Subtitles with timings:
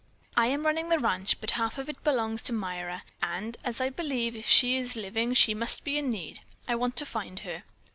[0.35, 3.91] I am running the ranch, but half of it belongs to Myra, and, as I
[3.91, 7.61] believe if she is living she must be in need, I want to find her.